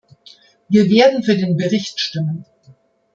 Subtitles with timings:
[0.67, 2.47] Wir werden für den Bericht stimmen.